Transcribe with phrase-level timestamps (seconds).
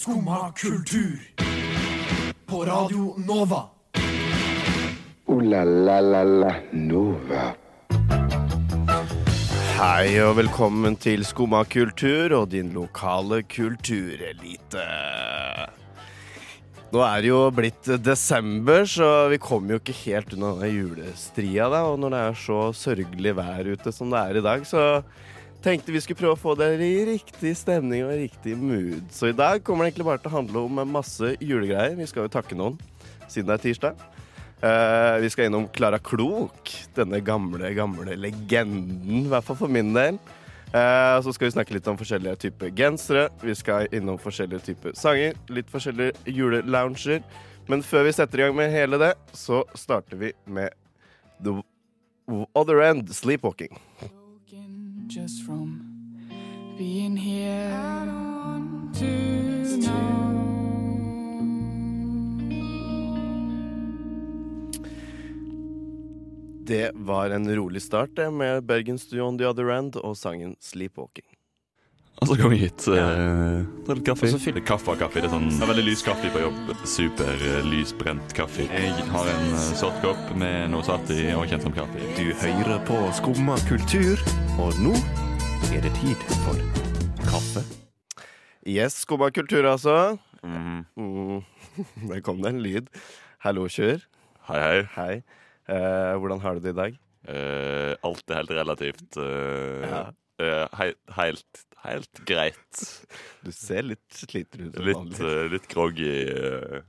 [0.00, 1.20] Skumma kultur.
[2.46, 3.68] På Radio Nova.
[5.26, 7.54] O-la-la-la-la-Nova.
[9.76, 14.86] Hei og velkommen til Skumma kultur og din lokale kulturelite.
[16.96, 21.68] Nå er det jo blitt desember, så vi kommer jo ikke helt unna julestria.
[21.68, 25.04] da, Og når det er så sørgelig vær ute som det er i dag, så
[25.64, 29.04] tenkte vi skulle prøve å få dere i riktig stemning og riktig mood.
[29.12, 31.98] Så i dag kommer det egentlig bare til å handle om masse julegreier.
[31.98, 32.78] Vi skal jo takke noen,
[33.28, 34.04] siden det er tirsdag.
[34.60, 39.94] Eh, vi skal innom Klara Klok, denne gamle, gamle legenden, i hvert fall for min
[39.96, 40.20] del.
[40.70, 43.28] Eh, så skal vi snakke litt om forskjellige typer gensere.
[43.42, 47.24] Vi skal innom forskjellige typer sanger, litt forskjellige julelounger.
[47.70, 50.76] Men før vi setter i gang med hele det, så starter vi med
[51.42, 51.56] The
[52.54, 53.78] Other End, Sleepwalking.
[55.10, 55.80] Just from
[56.78, 57.70] being here
[58.94, 59.90] tonight.
[66.66, 71.26] Det var en rolig start det, med bergensduoen on the Other End og sangen Sleepwalking.
[72.20, 72.84] Og så kom vi hit.
[72.84, 74.28] Uh, ta litt kaffe.
[74.28, 75.22] Og så fyller kaffe og kaffe.
[75.22, 76.72] Det er sånn, det er veldig lys kaffe på jobb.
[76.84, 78.66] Super uh, lysbrent kaffe.
[78.68, 82.10] Jeg har en uh, sort kopp med noe satt i og kjent som kaffe.
[82.18, 84.20] Du hører på Skumma kultur,
[84.60, 84.92] og nå
[85.74, 86.58] er det tid for
[87.28, 87.62] kaffe.
[88.68, 90.18] Yes, Skumma kultur, altså.
[90.44, 90.82] Mm.
[90.96, 91.40] Mm.
[92.10, 92.90] Der kom det en lyd.
[93.44, 94.02] Hallo, Kjør.
[94.50, 94.80] Hei, hei.
[94.96, 95.14] Hei.
[95.70, 96.98] Eh, hvordan har du det i dag?
[97.30, 99.16] Eh, alt er helt relativt.
[99.20, 100.02] eh, Ja.
[100.40, 102.84] eh, hei, helt, helt greit.
[103.44, 104.76] Du ser litt sliten ut.
[104.84, 106.10] Litt, eh, litt groggy.
[106.28, 106.82] eh,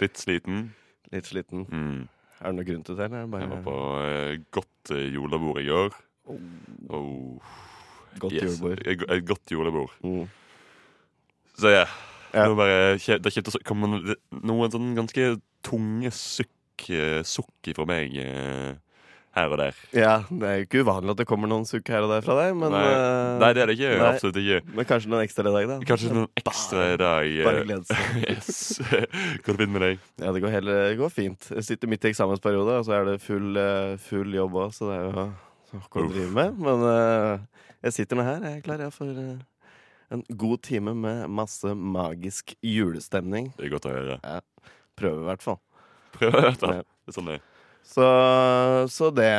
[0.00, 0.68] litt sliten.
[1.10, 1.66] Litt sliten.
[1.66, 2.08] Mm.
[2.40, 3.10] Er det noen grunn til det?
[3.10, 3.26] Eller?
[3.26, 5.90] er Jeg var på eh, godt eh, julebord i går.
[6.90, 7.56] Oh.
[8.18, 8.42] godt Yes.
[8.42, 8.84] julebord.
[8.86, 9.96] Et, et godt julebord.
[10.04, 10.28] Mm.
[11.60, 11.84] Så ja.
[12.30, 12.46] Ja.
[12.46, 14.14] Nå bare, det kjente kom det,
[14.46, 15.32] noen sånn ganske
[15.66, 18.76] tunge sukk, eh, sukk fra meg eh,
[19.34, 19.80] her og der.
[19.94, 22.36] Ja, det er jo ikke uvanlig at det kommer noen sukk her og der fra
[22.38, 23.90] deg, men, nei, eh, nei, det er det ikke.
[23.98, 24.12] nei.
[24.12, 24.62] Absolutt ikke.
[24.78, 25.80] men kanskje noen ekstra i dag, da.
[25.90, 27.34] Kanskje noen ekstra i dag.
[27.50, 28.16] Bare glede seg.
[28.30, 28.62] Yes.
[29.42, 30.08] Går det fint med deg?
[30.22, 31.50] Ja, det går, hele, det går fint.
[31.58, 33.58] Jeg sitter midt i eksamensperiode, og så er det full,
[34.06, 35.30] full jobb òg, så det er jo
[35.76, 35.86] Uff.
[35.92, 36.58] drive med.
[36.58, 38.42] Men uh, jeg sitter nå her.
[38.46, 39.70] Jeg er klar jeg, for uh,
[40.10, 43.52] en god time med masse magisk julestemning.
[43.58, 44.18] Det er godt å høre.
[44.98, 45.60] Prøver i hvert fall.
[46.16, 46.82] Prøver i hvert fall.
[46.82, 47.46] Det er sånn det er.
[47.90, 48.06] Så,
[48.92, 49.32] så det.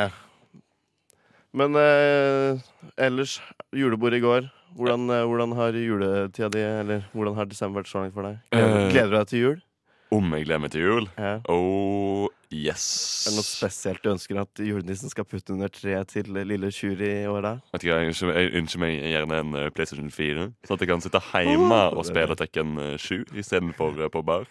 [1.56, 2.60] Men uh,
[2.96, 3.38] ellers,
[3.76, 4.50] julebord i går.
[4.72, 8.38] Hvordan, hvordan har juletida di, eller hvordan har desember vært så langt for deg?
[8.54, 9.58] Gleder, gleder du deg til jul?
[10.16, 11.08] Om jeg gleder meg til jul?
[11.20, 11.34] Ja.
[11.52, 12.84] Oh, yes.
[13.26, 17.08] Er det noe spesielt du ønsker at julenissen skal putte under treet til lille Sjuri
[17.22, 17.52] i år, da?
[17.74, 21.04] Vet Jeg ønsker, jeg ønsker meg gjerne en eh, PlayStation 4, sånn at jeg kan
[21.04, 24.48] sitte hjemme og spille Tekken eh, 7 istedenfor uh, på bar.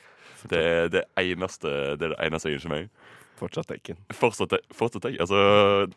[0.49, 2.91] Det er det eneste, det er det eneste jeg ønsker meg.
[3.41, 3.99] Fortsatt Tekken.
[4.13, 5.21] Fortsatt, fortsatt Tekken.
[5.21, 5.89] Altså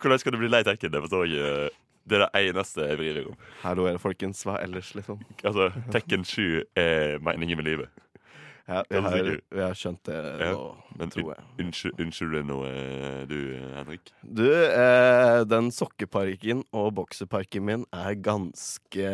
[0.00, 0.92] Hvordan skal du bli lei Tekken?
[0.92, 1.80] Det forstår jeg ikke.
[2.04, 3.36] Det er det eneste jeg vrir meg om.
[3.62, 4.42] Hallo, folkens.
[4.44, 5.22] Hva ellers, liksom?
[5.40, 8.03] Altså, Tekken 7 er meningen med livet.
[8.64, 11.42] Ja, vi, Er har, jeg, har skjønt det Ja, nå, Men tror jeg.
[11.60, 14.12] unnskyld, unnskyld nå, eh, du, eh, Henrik?
[14.24, 19.10] Du, eh, den sokkeparken og bokseparken min er ganske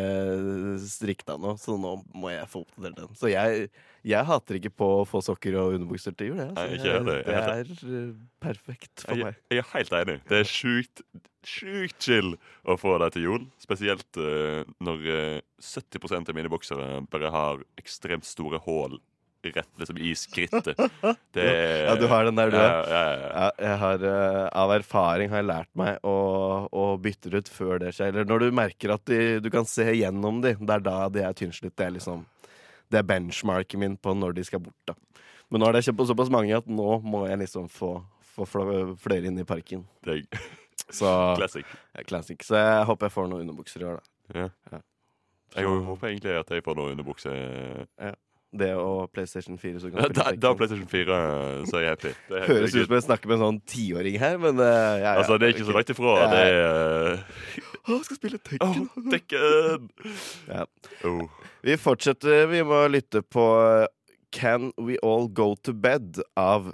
[0.79, 3.17] strikta nå, så nå må jeg få oppdatert den.
[3.19, 3.67] Så jeg,
[4.07, 6.39] jeg hater ikke på å få sokker og underbukser til jul.
[6.45, 6.55] Jeg.
[6.55, 7.21] Ikke jeg- heller.
[7.27, 9.43] Det er eh, perfekt for Jeg, meg.
[9.51, 10.17] jeg er helt enig.
[10.31, 11.03] Det er sjukt
[11.41, 12.35] Sjukt chill
[12.69, 13.45] å få det til jul.
[13.57, 18.99] Spesielt uh, når eh, 70% av mine boksere bare har ekstremt store hull
[19.43, 20.77] rett liksom i skrittet.
[21.35, 21.45] Det
[21.87, 22.57] Ja, du har den der, du.
[22.57, 23.29] Ja, ja, ja.
[23.31, 26.15] Ja, jeg har, eh, av erfaring har jeg lært meg å,
[26.71, 28.11] å bytte ut før det skjer.
[28.13, 31.23] Eller når du merker at de, du kan se gjennom de, det er da de
[31.25, 31.75] er tynnslitt.
[31.75, 32.25] Det er liksom
[32.91, 34.77] Det er benchmarken min på når de skal bort.
[34.85, 34.95] da
[35.49, 37.95] Men nå har jeg kjøpt såpass mange at nå må jeg liksom få,
[38.35, 38.47] få
[38.99, 39.87] flere inn i parken.
[40.03, 40.49] Det er
[40.91, 41.07] Så
[41.37, 41.65] classic.
[41.95, 42.41] ja, Classic.
[42.43, 44.41] Så jeg håper jeg får noen underbukser i år, da.
[44.41, 44.47] Ja.
[44.71, 44.79] Ja.
[45.55, 47.31] Jeg håper egentlig at jeg får noen underbukser.
[47.99, 48.15] underbukse.
[48.59, 49.79] Det og PlayStation 4.
[49.79, 51.05] Så kan Ja, da, da PlayStation 4,
[51.65, 52.07] så er jeg happy.
[52.29, 54.97] Det er Høres ut som jeg snakker med en sånn tiåring her, men uh, ja,
[54.99, 56.15] ja, Altså, det er ikke så langt ifra.
[56.19, 56.25] Ja.
[56.33, 57.23] Det er
[57.91, 58.89] Å, skal spille Tekken!
[59.07, 59.09] Tekken.
[59.15, 59.87] Tekken!
[60.51, 60.65] Ja.
[61.07, 61.23] Oh.
[61.63, 62.43] Vi fortsetter.
[62.51, 63.45] Vi må lytte på
[64.35, 66.73] Can We All Go To Bed av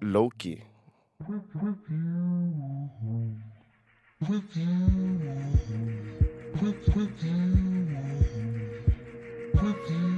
[0.00, 0.62] Loki.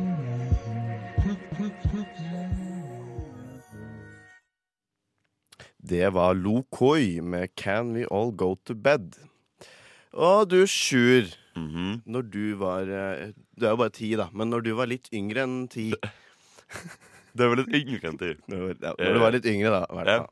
[5.88, 9.16] Det var Lo Koi med Can We All Go To Bed.
[10.12, 11.28] Og du, Sjur.
[11.56, 12.02] Mhm.
[12.06, 15.08] Når du var eh, Du er jo bare ti, da, men når du var litt
[15.10, 15.88] yngre enn ti
[17.34, 18.28] Det er vel litt yngre enn ti?
[18.46, 19.80] Ja, når du var litt yngre, da.
[19.90, 20.26] hvert Ja.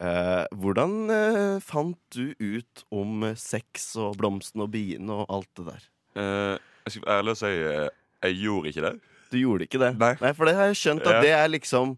[0.00, 5.50] Eh, hvordan eh, fant du ut om eh, sex og blomsten og biene og alt
[5.58, 5.88] det der?
[6.16, 6.54] Eh,
[6.86, 7.90] jeg skal være ærlig og si eh,
[8.24, 8.94] jeg gjorde ikke det.
[9.30, 9.94] Du gjorde ikke det?
[10.00, 10.32] Nei.
[10.36, 11.96] for det har jeg skjønt at det er liksom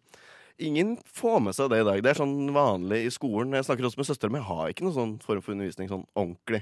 [0.62, 2.00] Ingen får med seg det i dag.
[2.04, 3.54] Det er sånn vanlig i skolen.
[3.56, 4.38] Jeg snakker også med søstera mi.
[4.38, 6.60] Jeg har ikke noen sånn form for undervisning sånn ordentlig.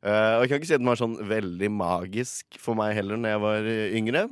[0.00, 3.20] Uh, og jeg kan ikke si at den var sånn veldig magisk for meg heller
[3.20, 4.24] når jeg var eh, yngre.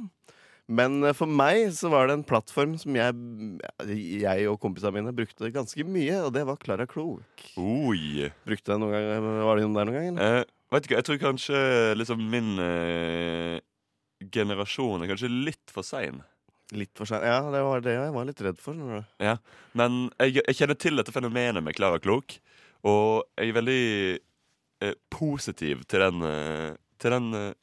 [0.69, 3.15] Men eh, for meg så var det en plattform som jeg,
[4.21, 7.47] jeg og kompisene mine brukte ganske mye, og det var Klara Klok.
[7.57, 8.29] Oi.
[8.49, 10.11] Brukte jeg noen gang, Var det noen der noen gang?
[10.13, 10.43] eller?
[10.43, 11.63] Eh, vet hva, jeg tror kanskje
[11.97, 13.57] liksom min eh,
[14.21, 16.23] generasjon er kanskje litt for sein.
[16.77, 17.25] Litt for sein.
[17.25, 18.77] Ja, det var det jeg var litt redd for.
[18.77, 19.23] du.
[19.79, 22.37] Men jeg, jeg kjenner til dette fenomenet med Klara Klok,
[22.89, 23.85] og jeg er veldig
[24.85, 27.55] eh, positiv til den, eh, til den eh,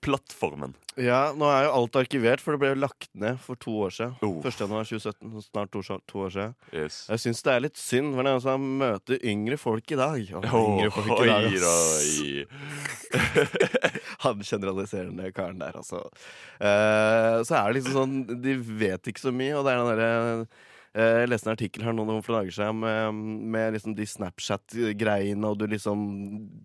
[0.00, 0.74] plattformen.
[0.98, 3.92] Ja, nå er jo alt arkivert, for det ble jo lagt ned for to år
[3.94, 4.14] siden.
[4.26, 4.38] Oh.
[4.42, 4.60] 1.
[4.64, 6.54] januar 2017, snart to, to år siden.
[6.72, 7.00] Yes.
[7.12, 10.32] Jeg syns det er litt synd, for det er altså møte yngre folk i dag.
[10.40, 13.28] Oi, yngre folk i dag, oi, oi.
[14.24, 16.02] Han generaliserende karen der, altså.
[16.58, 19.92] Uh, så er det liksom sånn De vet ikke så mye, og det er den
[19.92, 20.08] derre
[20.98, 23.20] eh, jeg leste en artikkel her noen for dager siden med,
[23.54, 26.02] med liksom de Snapchat-greiene, og du liksom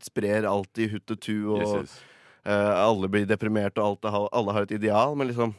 [0.02, 2.02] sprer alt i huttetu, og Yes, yes.
[2.46, 5.16] Eh, alle blir deprimerte, og alt, alle har et ideal.
[5.16, 5.56] Men liksom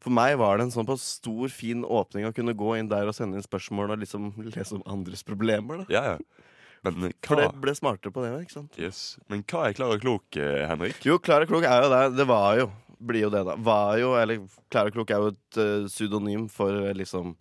[0.00, 3.04] for meg var det en sånn på stor, fin åpning å kunne gå inn der
[3.10, 5.82] og sende inn spørsmål og liksom lese om andres problemer.
[5.82, 6.46] da Ja, ja.
[6.82, 8.78] Men For det ble smartere på det ikke sant?
[8.80, 9.18] yes.
[9.28, 11.02] Men hva er Klara Klok, eh, Henrik?
[11.04, 12.16] Jo, Klara Klok er jo det.
[12.16, 12.70] Det var jo.
[13.00, 13.54] Blir jo det, da.
[13.60, 14.40] Var jo, eller
[14.72, 17.34] Klara Klok er jo et uh, pseudonym for liksom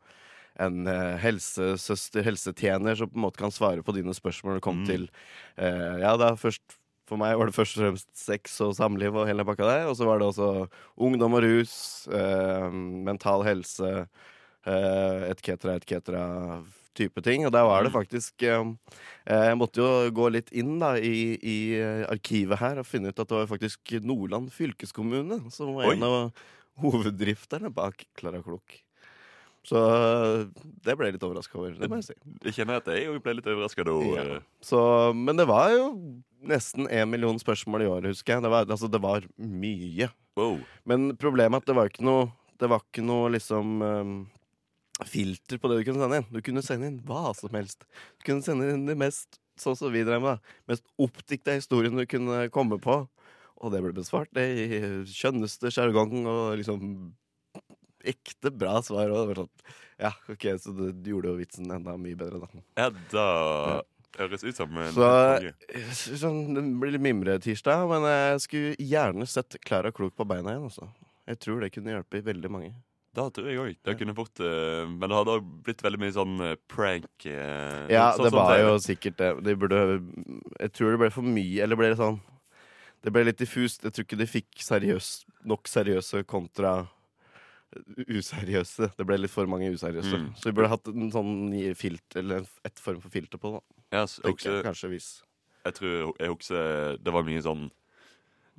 [0.59, 4.65] en uh, helsesøster, helsetjener, som på en måte kan svare på dine spørsmål når det
[4.67, 4.91] kommer Mm.
[4.91, 5.07] til
[5.55, 6.75] uh, Ja, da først
[7.09, 9.87] For meg var det først og fremst sex og samliv og hele pakka der.
[9.89, 10.49] Og så var det også
[11.01, 11.73] ungdom og rus,
[12.13, 12.67] eh,
[13.09, 14.05] mental helse,
[14.69, 16.23] eh, et cetera, et cetera
[16.99, 17.45] type ting.
[17.47, 17.97] Og der var det Mm.
[17.97, 18.73] faktisk eh,
[19.25, 23.19] Jeg måtte jo gå litt inn da i, i eh, arkivet her og finne ut
[23.19, 25.95] at det var faktisk Nordland fylkeskommune som var Oi.
[25.95, 26.31] en av
[26.79, 28.77] hoveddrifterne bak Klara Klok.
[29.67, 30.45] Så eh,
[30.85, 31.75] det ble jeg litt overraska over.
[31.77, 32.17] Det må jeg si.
[32.47, 33.95] Jeg kjenner at jeg ble litt overraska da.
[34.15, 34.25] Ja.
[34.39, 34.47] eh.
[34.65, 34.79] Så,
[35.17, 35.85] men det var jo
[36.49, 38.45] nesten én million spørsmål i året, husker jeg.
[38.45, 40.09] Det var, altså, det var mye.
[40.39, 40.59] Wow.
[40.87, 42.29] Men problemet er at det var ikke noe
[42.59, 44.15] Det var ikke noe liksom um,
[45.07, 46.31] filter på det du kunne sende inn.
[46.31, 47.85] Du kunne sende inn hva som helst.
[48.19, 50.43] Du kunne sende inn det mest sånn som vi drev med.
[50.67, 53.01] Mest oppdikta historien du kunne komme på.
[53.59, 56.83] Og det ble besvart det i skjønneste sjargong og liksom
[58.07, 59.11] ekte bra svar.
[59.11, 59.53] Og det var sånn,
[59.99, 62.65] ja, ok, Så det gjorde jo vitsen enda mye bedre, da.
[62.79, 63.81] Ja, da
[64.17, 69.59] høres ut som en Så sånn, Det blir litt mimretirsdag, men jeg skulle gjerne sett
[69.65, 70.69] Klara Klok på beina igjen.
[70.69, 70.89] Også.
[71.29, 72.73] Jeg tror det kunne hjelpe veldig mange.
[73.17, 73.77] Da tror jeg òg.
[73.83, 77.89] Det kunne fort eh, Men det hadde også blitt veldig mye sånn eh, prank Uh,
[77.91, 79.29] Ja, sånn det var sånn, jo sikkert det.
[79.43, 79.79] De burde
[80.61, 82.19] Jeg tror det ble for mye, eller ble det sånn
[83.03, 83.83] Det ble litt diffust.
[83.83, 85.09] Jeg tror ikke de fikk seriøs,
[85.49, 86.73] nok seriøse kontra
[88.07, 88.91] useriøse.
[88.97, 90.17] Det ble litt for mange useriøse.
[90.17, 90.29] Mm.
[90.39, 91.33] Så vi burde hatt en sånn
[91.77, 93.63] filter, eller et form for filter på det.
[93.95, 95.09] Yes, jeg, Kanskje hvis
[95.65, 97.67] jeg tror jeg husker det var mye sånn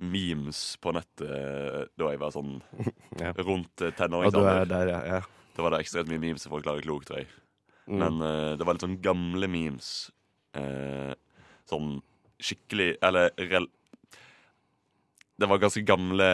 [0.00, 2.54] memes på nettet eh, da jeg var sånn
[3.22, 3.34] Ja.
[3.36, 4.92] rundt eh, er tenåringsalder.
[4.94, 5.00] ja.
[5.16, 5.20] ja.
[5.56, 7.28] Da var det ekstremt mye memes for å klare klok, tror jeg.
[7.90, 7.98] Mm.
[7.98, 9.88] Men uh, det var litt sånn gamle memes.
[10.56, 11.10] Uh,
[11.68, 11.98] sånn
[12.42, 13.68] skikkelig Eller rel
[15.38, 16.26] Det var ganske gamle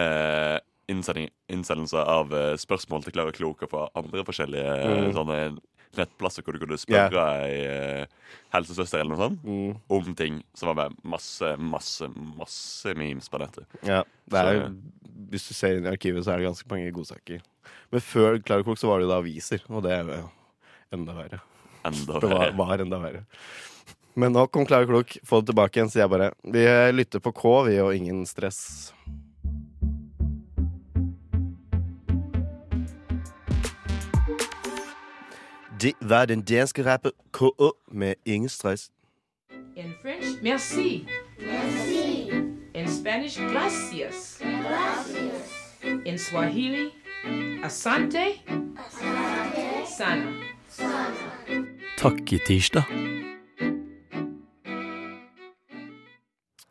[0.89, 5.13] innsending, innsendelser av eh, spørsmål til Klara og fra andre forskjellige eh, Mm.
[5.17, 5.59] sånne
[5.97, 8.07] nettplasser hvor du kunne spørre ei eh,
[8.53, 9.77] helsesøster eller noe sånt Mm.
[9.89, 13.67] om ting som var med masse, masse, masse memes på nettet.
[13.83, 14.77] Ja, det er, Så-
[15.31, 17.41] Hvis du ser inn i arkivet, så er det ganske mange godsaker.
[17.91, 20.31] Men før Klara Klok så var det jo da aviser, og det er jo
[20.93, 21.41] enda verre.
[21.85, 23.25] Enda Det var, var enda verre.
[24.15, 26.33] Men nå kom Klara Klok, få det tilbake igjen, sier jeg bare.
[26.45, 28.93] Vi lytter på K, vi, og ingen stress.
[35.81, 37.73] Det var den danske rapper K.O.
[37.93, 38.91] med ingen stress.
[39.77, 41.07] In French, merci.
[41.39, 42.31] Merci.
[42.75, 44.39] In Spanish, gracias.
[44.41, 45.77] Gracias.
[46.07, 46.91] In Swahili,
[47.65, 48.25] asante.
[48.87, 49.87] Asante.
[49.87, 50.33] Sana.
[51.99, 52.85] Takk i tirsdag.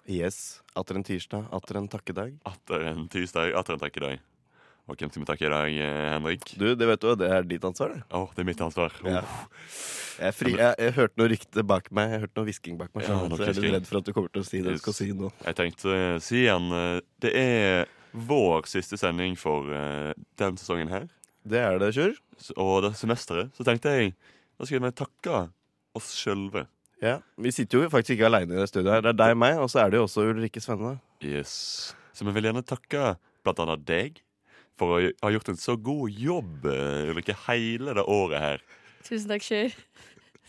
[0.09, 0.61] Yes.
[0.75, 2.39] Atter en tirsdag, atter en takkedag.
[2.45, 4.19] Atter en tirsdag, atter en takkedag.
[4.85, 6.51] Og hvem skal vi takke i dag, eh, Henrik?
[6.61, 8.03] Du, det vet du, det er ditt ansvar, det.
[8.13, 8.93] oh, det er mitt ansvar.
[9.01, 9.23] Ja.
[10.15, 12.13] Jeg, fri, jeg, jeg hørte noe rykte bak meg.
[12.13, 13.07] Jeg hørte noe hvisking bak meg.
[13.07, 14.83] Ja, så jeg er litt redd for at du kommer til å si det du
[14.83, 15.31] skal si nå.
[15.41, 20.93] Jeg tenkte å si igjen eh, Det er vår siste sending for uh, den sesongen
[20.93, 21.09] her.
[21.43, 22.13] Det er det, Kjør.
[22.61, 23.51] Og det semesteret.
[23.57, 24.13] Så tenkte jeg
[24.55, 25.41] da skal vi takke
[25.97, 26.63] oss sjølve.
[27.03, 27.17] Ja.
[27.35, 28.93] Vi sitter jo faktisk ikke aleine i det studioet.
[28.93, 29.03] her.
[29.03, 30.95] Det er deg meg, og så er det jo også Ulrikke Svenne.
[31.25, 31.91] Yes.
[32.15, 34.21] Så vi vil gjerne takke blant annet deg
[34.79, 38.65] for å ha gjort en så god jobb eh, Ulrikke, hele det året her.
[39.05, 39.75] Tusen takk, Sjur.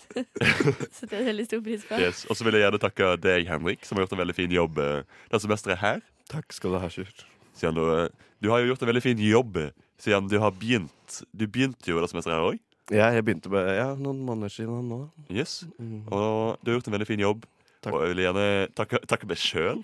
[0.96, 1.98] Setter jeg veldig stor pris på.
[2.00, 2.24] Yes.
[2.30, 4.78] Og så vil jeg gjerne takke deg, Henrik, som har gjort en veldig fin jobb
[4.82, 5.02] eh,
[5.32, 6.04] det semesteret her.
[6.30, 7.10] Takk skal du ha, Sjur.
[7.56, 9.60] Siden du, eh, du har jo gjort en veldig fin jobb
[10.02, 11.20] siden du har begynt.
[11.32, 12.62] Du begynte jo det semesteret her òg.
[12.94, 15.00] Ja, jeg begynte med ja, noen måneder siden nå.
[15.32, 15.64] Yes.
[15.78, 16.04] Mm.
[16.06, 17.46] Og du har gjort en veldig fin jobb.
[17.82, 17.94] Takk.
[17.94, 18.46] Og jeg vil gjerne
[18.78, 19.82] takke, takke meg sjøl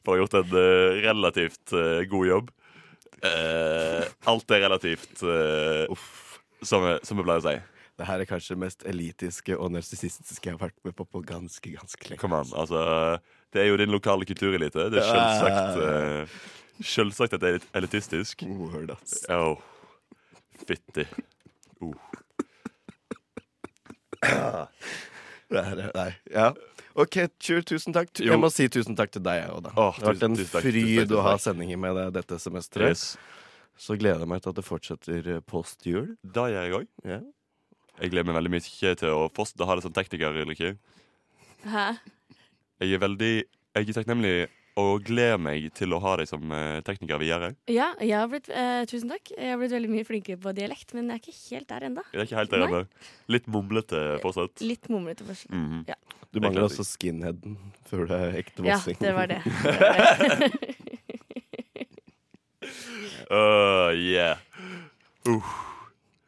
[0.00, 2.48] for å ha gjort en uh, relativt uh, god jobb.
[3.22, 5.86] Eh, alt er relativt, eh,
[6.62, 7.56] som, jeg- som jeg pleier å si.
[8.00, 11.20] Det her er kanskje det mest elitiske og narsissistiske jeg har vært med på på
[11.26, 12.20] ganske, ganske lenge.
[12.22, 12.48] Kom an.
[12.56, 13.20] Altså,
[13.52, 14.86] det er jo din lokale kulturelite.
[14.94, 16.38] Det er selvsagt uh,
[16.80, 18.46] Selvsagt at det er litt elitistisk.
[18.48, 19.18] Word, ass.
[19.28, 19.60] Oh.
[20.64, 21.04] Fytti.
[21.82, 21.92] Uh.
[25.50, 26.48] Det her er, nei, ja.
[26.98, 28.10] OK, Sjur, tusen takk.
[28.18, 28.32] Jo.
[28.32, 29.70] Jeg må si tusen takk til deg òg, da.
[29.78, 31.94] Åh, det har vært en tusen- tusen takk, tusen takk, fryd å ha sendinger med
[31.96, 32.88] deg dette semesteret.
[32.90, 33.16] Yes.
[33.80, 36.16] Så gleder jeg meg til at det fortsetter eh, post jul.
[36.22, 36.86] Det gjør jeg òg.
[37.06, 37.20] Ja.
[38.00, 40.36] Jeg gleder meg veldig mye til å fortsette å ha det som tekniker.
[40.42, 40.74] Ulrikke.
[41.64, 41.86] Hæ?
[42.80, 43.32] Jeg er veldig
[43.76, 44.48] Jeg er takknemlig
[44.80, 47.52] og gleder meg til å ha deg som eh, tekniker videre.
[47.70, 49.32] Ja, jeg har blitt, eh, tusen takk.
[49.36, 52.04] Jeg har blitt veldig mye flinkere på dialekt, men jeg er ikke helt der ennå.
[52.12, 52.82] Jeg er ikke helt der ennå.
[53.36, 54.64] Litt mumlete fortsatt.
[54.64, 55.84] Litt mumlete fortsatt, mm -hmm.
[55.88, 55.94] Ja.
[56.32, 57.56] Du mangler også skinheaden
[57.90, 58.96] før du er ekte Ja, vossing.
[59.00, 59.42] det var det.
[59.44, 60.76] det, var det.
[63.30, 64.36] Uh, yeah.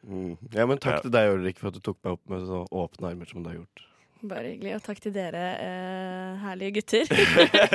[0.07, 0.37] Mm.
[0.51, 1.01] Ja, men takk Ja.
[1.01, 3.49] til deg, Ulrik, for at du tok meg opp med så åpne armer som du
[3.49, 3.83] har gjort.
[4.23, 4.77] Bare hyggelig.
[4.77, 7.09] Og takk til dere eh, herlige gutter.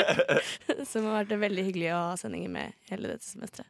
[0.90, 3.69] Som har vært veldig hyggelig å ha sendinger med hele dette semesteret.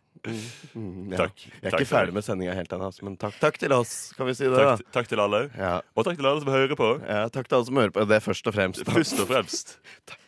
[0.74, 1.18] Mm, ja.
[1.24, 1.42] Takk.
[1.46, 3.92] Jeg er Takk ikke ferdig med sendinga helt ennå, altså, men takk, takk til oss.
[4.18, 4.92] Kan vi si det, Takk, da?
[4.98, 5.44] takk til alle.
[5.58, 5.74] Ja.
[5.94, 6.88] Og takk til alle som hører på.
[7.06, 8.06] ja, takk til alle som hører på.
[8.10, 8.82] Det er først og fremst.
[8.88, 9.76] Først og fremst.
[10.10, 10.22] Takk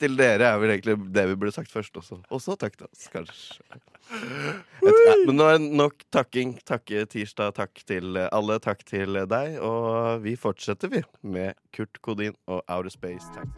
[0.00, 2.22] til dere er vel egentlig det vi burde sagt først også.
[2.30, 3.60] Og så takk til oss, kanskje.
[4.06, 6.54] Et, ja, men nå er nok takking.
[6.66, 7.54] Takke tirsdag.
[7.58, 8.58] Takk til alle.
[8.62, 9.58] Takk til deg.
[9.66, 13.26] Og vi fortsetter, vi, med Kurt Kodin og Outer Space.
[13.34, 13.50] Takk.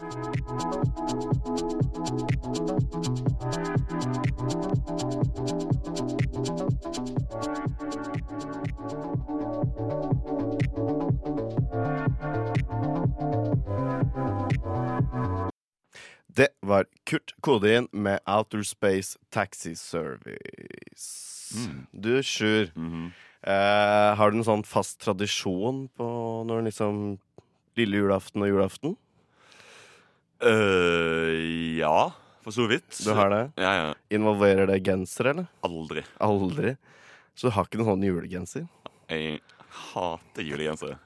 [16.39, 21.55] Det var Kurt Kodin med Outer Space Taxi Service.
[21.57, 21.87] Mm.
[21.93, 22.71] Du, Sjur.
[22.79, 23.09] Mhm.
[23.43, 26.07] Eh, har du en sånn fast tradisjon på
[26.47, 26.97] når liksom
[27.79, 28.97] lille julaften og julaften?
[30.43, 32.11] Uh, ja,
[32.45, 32.91] for så vidt.
[33.05, 33.41] Du har det?
[33.59, 33.89] Ja, ja.
[34.15, 35.49] Involverer det genser, eller?
[35.67, 36.05] Aldri.
[36.23, 36.77] Aldri.
[37.39, 38.69] Så du har ikke noen sånn julegenser?
[39.11, 39.41] Jeg
[39.95, 40.99] hater julegensere.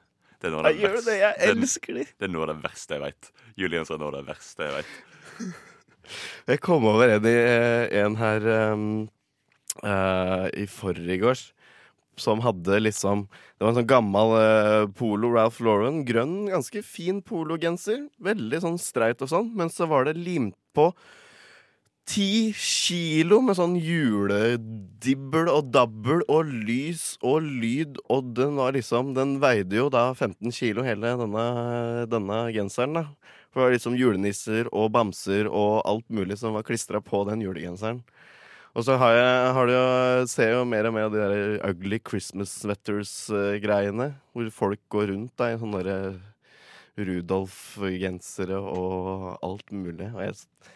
[0.43, 2.05] Det er noe av det verste- det, jeg er- elsker de!
[2.19, 3.33] Det er noe av det verste jeg vet.
[3.57, 4.93] Julegensere er noe av det verste jeg vet.
[6.51, 8.87] Jeg kom over en, eh, en her um,
[9.85, 11.53] uh, i forgårs
[12.21, 16.03] som hadde liksom Det var en sånn gammel uh, polo Ralph Lauren.
[16.09, 18.09] Grønn, ganske fin pologenser.
[18.23, 19.53] Veldig sånn streit og sånn.
[19.57, 20.91] Men så var det limt på
[22.09, 28.01] ti kilo med sånn juledibbel og dabbel og lys og lyd.
[28.13, 31.47] Og den var liksom Den veide jo da 15 kilo, hele denne,
[32.11, 32.99] denne genseren.
[32.99, 33.07] da
[33.53, 37.45] For det var liksom julenisser og bamser og alt mulig som var klistra på den
[37.45, 38.01] julegenseren.
[38.73, 39.81] Og så har jeg, har jo,
[40.33, 44.15] ser jeg jo mer og mer av de der ugly Christmas sweaters-greiene.
[44.33, 45.99] Hvor folk går rundt da, i sånne
[46.97, 50.09] Rudolf-gensere og alt mulig.
[50.15, 50.73] Og jeg,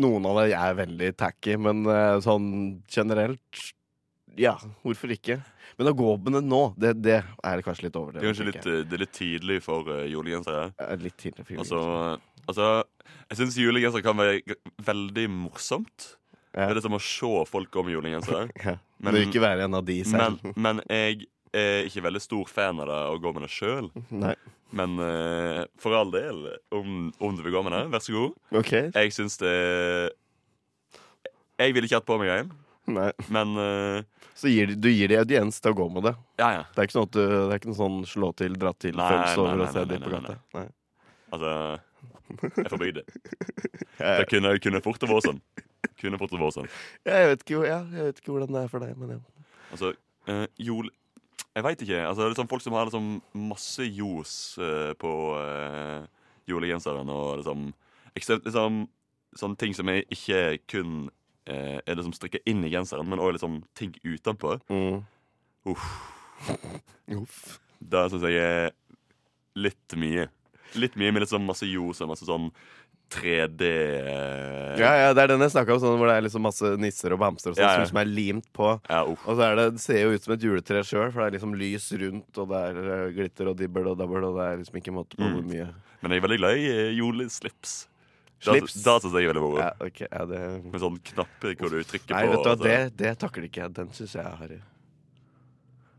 [0.00, 2.48] noen av det er veldig tacky, men eh, sånn
[2.88, 3.62] generelt
[4.38, 5.40] Ja, hvorfor ikke?
[5.78, 8.12] Men å gå med det nå, det, det er kanskje litt over.
[8.12, 10.70] Det Det kanskje litt, eh, det er litt tidlig for uh, julegensere.
[10.78, 12.44] Er litt tidlig for Altså, julegensere.
[12.46, 12.68] altså
[13.30, 14.56] Jeg syns julegenser kan være
[14.86, 16.16] veldig morsomt.
[16.54, 16.66] Ja.
[16.70, 18.48] Det er som å se folk gå med julegensere.
[18.64, 18.76] Ja.
[19.00, 20.42] Men- Men, ikke være en av de selv.
[20.56, 23.88] men jeg er ikke veldig stor fan av det å gå med det sjøl.
[24.70, 28.36] Men uh, for all del, om, om du vil gå med det, vær så god.
[28.60, 28.90] Okay.
[28.94, 29.54] Jeg syns det
[31.58, 32.52] Jeg ville ikke hatt på meg en,
[32.90, 33.10] Nei.
[33.28, 34.02] men uh,
[34.34, 36.14] Så gir, du gir de audiens til å gå med det.
[36.40, 36.62] ja, ja.
[36.74, 39.08] Det er ikke sånn du, det er ikke noe sånn slå til, dra til, Nei,
[39.12, 40.36] følelse over å se de på gata.
[40.56, 40.66] Nei.
[41.30, 41.50] Altså
[42.30, 43.02] Jeg er det bygda.
[43.98, 45.42] Ja, Det kunne, kunne fort vært sånn.
[46.00, 46.70] Kunne fort det vært sånn.
[47.06, 49.20] Jeg vet, ikke, ja, jeg vet ikke hvordan det er for deg, men ja.
[49.70, 49.92] Altså,
[50.30, 50.88] uh, jol
[51.50, 52.00] Jeg veit ikke.
[52.06, 53.12] Altså, det er sånn folk som har liksom
[53.50, 56.06] masse ljos uh, på uh,
[56.50, 57.70] julegenseren, og liksom,
[58.16, 58.86] liksom
[59.38, 61.04] Sånne ting som er ikke kun
[61.50, 64.56] eh, er liksom strikka inn i genseren, men òg liksom ting utenpå.
[64.70, 65.02] Mm.
[65.74, 65.86] Uff.
[67.20, 67.58] Uff.
[67.80, 68.70] Det syns jeg er
[69.60, 70.28] litt mye.
[70.78, 72.50] Litt mye med litt sånn masse ljos og masse sånn
[73.10, 76.44] 3D eh, Ja, ja, det er den jeg snakka om, sånn hvor det er liksom
[76.46, 77.88] masse nisser og bamser og sånt, Ja, ja.
[77.90, 78.68] som er limt på.
[78.86, 79.00] ja.
[79.02, 81.36] Og så er det, det ser jo ut som et juletre sjøl, for det er
[81.40, 84.60] liksom lys rundt, og det er eh, glitter og dibbel og dabbel, og det er
[84.62, 85.34] liksom ikke måte på Mm.
[85.40, 85.66] hvor mye
[86.04, 86.92] Men jeg er veldig glad i eh,
[88.40, 88.44] juleslips.
[88.44, 88.74] Da- Slips?
[88.84, 89.58] Da syns jeg er veldig moro.
[89.60, 92.30] Ja, okay, ja, det Med sånn knapper hvor du trykker Nei, på.
[92.30, 92.64] vet du hva, altså.
[92.64, 93.72] det, det takler ikke jeg.
[93.76, 94.60] Den syns jeg er harry.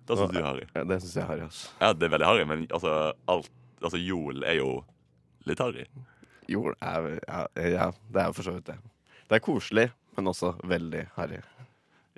[0.10, 0.66] Da syns du er harry.
[0.76, 1.70] Ja, det syns jeg er harry, altså.
[1.82, 2.96] Ja, det er veldig harry, men altså,
[3.32, 3.50] alt,
[3.82, 4.72] altså jol er jo
[5.48, 5.86] litt harry.
[6.52, 8.78] Jol er ja, ja, det er jo for så vidt det.
[9.30, 9.86] Det er koselig,
[10.18, 11.40] men også veldig harry.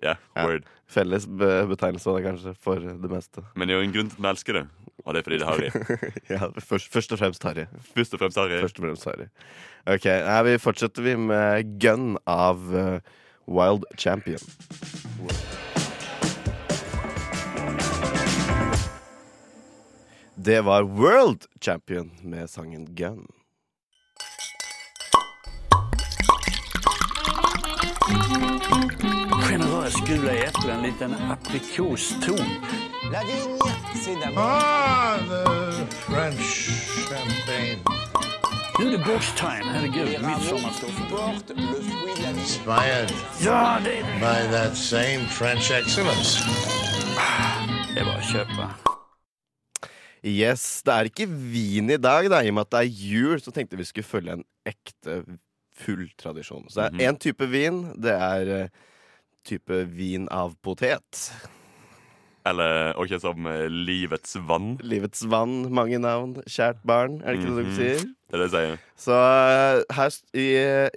[0.04, 0.44] Ja, Ja.
[0.48, 0.66] word.
[0.88, 3.44] Felles betegnelse av det, kanskje, for det meste.
[3.56, 4.64] Men det er jo en grunn til at vi elsker det,
[5.06, 5.70] og det er fordi det er harry.
[6.34, 7.66] ja, først, først og fremst harry.
[7.96, 8.60] Først og fremst harry.
[8.62, 9.28] Først og fremst harry.
[9.86, 13.00] Ok, her vi fortsetter vi med Gun av uh,
[13.48, 14.40] Wild Champion.
[20.46, 23.28] Det var World Champion med sangen Gun.
[28.04, 28.50] Generös
[30.02, 32.40] gula äpplen, en liten aprikoston.
[34.38, 36.70] Ah, the French
[37.10, 37.80] champagne.
[38.80, 40.10] Nu er det bords-time, herregud.
[42.30, 43.12] Inspired
[43.44, 46.44] Ja, det by that same French excellence.
[47.94, 48.70] Det er bara å kjøpe.
[50.24, 52.40] Yes, det er ikke vin i dag, da.
[52.42, 55.20] I og med at det er jul, så tenkte vi skulle følge en ekte,
[55.76, 56.66] full tradisjon.
[56.70, 57.02] Så det Mhm.
[57.02, 57.94] er én type vin.
[58.02, 58.68] Det er eh,
[59.44, 61.32] type vin av potet.
[62.46, 64.74] Eller ikke som eh, livets vann.
[64.84, 66.34] Livets vann, mange navn.
[66.44, 67.70] Kjært barn, er det ikke det Mhm.
[67.70, 68.02] du sier?
[68.34, 68.80] Det er det jeg sier.
[69.00, 70.48] Så eh, her i,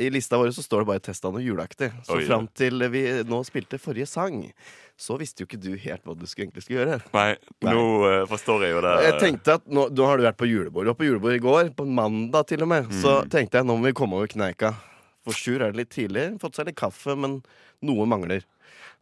[0.07, 1.93] i lista vår så står det bare testa noe juleaktig.
[2.03, 4.41] Så Oi, fram til vi nå spilte forrige sang,
[4.99, 6.99] så visste jo ikke du helt hva du skulle egentlig skulle gjøre.
[7.15, 7.75] Nei, Nei.
[7.77, 8.97] nå eh, forstår jeg jo det.
[9.07, 10.83] Jeg tenkte at nå, nå har du vært på julebord.
[10.89, 12.91] Du var på julebord i går, på mandag til og med.
[12.91, 13.31] Så Mm.
[13.31, 14.75] tenkte jeg nå må vi komme over kneika.
[15.27, 16.29] For Sjur er det litt tidlig.
[16.43, 17.41] Fått seg litt kaffe, men
[17.85, 18.47] noe mangler.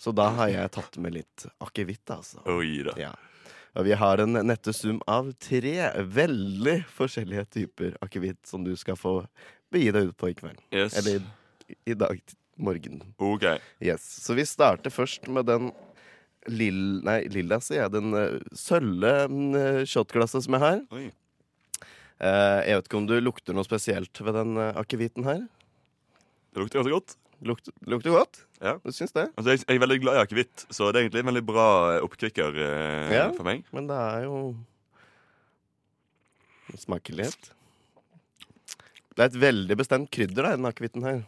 [0.01, 2.41] Så da har jeg tatt med litt akevitt, altså.
[2.51, 2.97] Oi da.
[2.99, 3.13] Ja.
[3.85, 9.17] Vi har en nette sum av tre veldig forskjellige typer akevitt som du skal få
[9.75, 10.61] begi deg ut på i kveld.
[10.71, 10.95] Yes.
[11.01, 11.25] Eller
[11.67, 12.21] i, i dag
[12.57, 13.03] morgen.
[13.19, 13.49] OK.
[13.83, 14.07] Yes.
[14.23, 15.73] Så vi starter først med den
[16.47, 17.01] lill...
[17.07, 17.95] Nei, lilla, sier jeg.
[17.97, 20.81] Den uh, sølve uh, shotglasset som jeg har.
[20.95, 21.09] Oi.
[22.23, 25.43] Uh, jeg vet ikke om du lukter noe spesielt ved den uh, akevitten her?
[26.55, 27.17] Det lukter ganske godt.
[27.45, 28.39] Lukt, lukter godt?
[28.63, 28.77] Ja.
[28.81, 29.25] Du syns det?
[29.37, 31.67] Altså, jeg, jeg er veldig glad i akevitt, så det er egentlig en veldig bra
[31.97, 33.25] eh, oppkvikker eh, Ja.
[33.37, 33.67] for meg.
[33.75, 34.39] Men det er jo
[36.81, 37.51] smaker litt.
[39.15, 41.21] Det er et veldig bestemt krydder, da, i den akevitten her.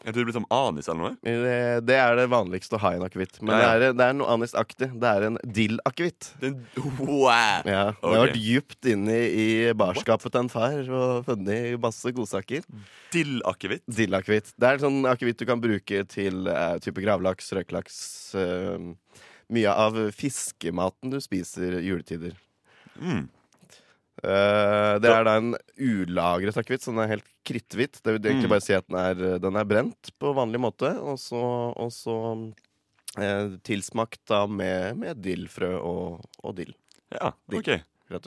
[0.00, 1.16] Jeg tror det blir som anis eller noe.
[1.20, 3.36] Det, det er det vanligste å ha i en akevitt.
[3.42, 3.72] Men Ja, ja.
[3.82, 4.88] Det, er, det er noe anisaktig.
[5.02, 6.30] Det er en dill-akevitt.
[6.40, 6.54] Den,
[6.98, 7.66] wow!
[7.68, 8.06] Ja, det Ok.
[8.14, 12.64] har vært dypt inne i barskapet til en far og funnet masse godsaker.
[13.12, 13.84] Dill-akevitt.
[13.92, 14.54] Dill-akevitt.
[14.56, 18.00] Det er sånn akevitt du kan bruke til uh, type gravlaks, røkelaks
[18.40, 18.92] uh,
[19.50, 22.36] Mye av fiskematen du spiser juletider.
[23.02, 23.24] Mm.
[24.20, 28.00] Eh, det er da en ulagret akevitt, så den er helt kritthvit.
[28.04, 28.52] Det vil egentlig Mm.
[28.52, 31.40] bare si at den er, den er brent på vanlig måte, og så,
[31.72, 32.16] og så
[33.18, 36.74] uh, tilsmakt da med, med dillfrø og, og dill,
[37.10, 37.60] Ja, Dill.
[37.64, 37.80] OK.